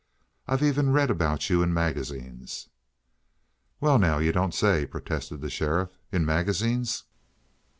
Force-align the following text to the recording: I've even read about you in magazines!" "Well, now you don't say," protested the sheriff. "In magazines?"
I've 0.47 0.63
even 0.63 0.91
read 0.93 1.11
about 1.11 1.47
you 1.51 1.61
in 1.61 1.75
magazines!" 1.75 2.69
"Well, 3.79 3.99
now 3.99 4.17
you 4.17 4.31
don't 4.31 4.51
say," 4.55 4.87
protested 4.87 5.41
the 5.41 5.49
sheriff. 5.51 5.89
"In 6.11 6.25
magazines?" 6.25 7.03